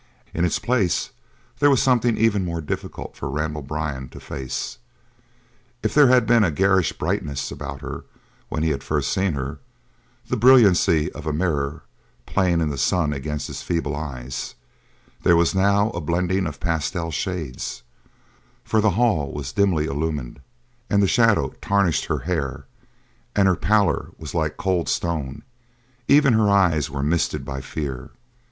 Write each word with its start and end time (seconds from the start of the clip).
In 0.33 0.45
its 0.45 0.57
place 0.57 1.11
there 1.59 1.69
was 1.69 1.79
something 1.79 2.17
even 2.17 2.43
more 2.43 2.59
difficult 2.59 3.15
for 3.15 3.29
Randall 3.29 3.61
Byrne 3.61 4.09
to 4.09 4.19
face. 4.19 4.79
If 5.83 5.93
there 5.93 6.07
had 6.07 6.25
been 6.25 6.43
a 6.43 6.49
garish 6.49 6.91
brightness 6.91 7.51
about 7.51 7.81
her 7.81 8.05
when 8.49 8.63
he 8.63 8.71
had 8.71 8.83
first 8.83 9.13
seen 9.13 9.33
her, 9.33 9.59
the 10.27 10.35
brilliancy 10.37 11.11
of 11.11 11.27
a 11.27 11.31
mirror 11.33 11.83
playing 12.25 12.61
in 12.61 12.69
the 12.71 12.79
sun 12.79 13.13
against 13.13 13.45
his 13.45 13.61
feeble 13.61 13.95
eyes, 13.95 14.55
there 15.21 15.35
was 15.37 15.53
now 15.53 15.91
a 15.91 16.01
blending 16.01 16.47
of 16.47 16.59
pastel 16.59 17.11
shades, 17.11 17.83
for 18.63 18.81
the 18.81 18.89
hall 18.97 19.31
was 19.31 19.53
dimly 19.53 19.85
illumined 19.85 20.39
and 20.89 21.03
the 21.03 21.07
shadow 21.07 21.49
tarnished 21.61 22.05
her 22.05 22.17
hair 22.25 22.65
and 23.35 23.47
her 23.47 23.55
pallor 23.55 24.09
was 24.17 24.33
like 24.33 24.57
cold 24.57 24.89
stone; 24.89 25.43
even 26.07 26.33
her 26.33 26.49
eyes 26.49 26.89
were 26.89 27.03
misted 27.03 27.45
by 27.45 27.61
fear. 27.61 28.09